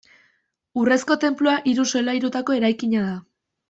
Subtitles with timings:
[0.85, 3.17] Urrezko tenplua hiru solairutako eraikina da.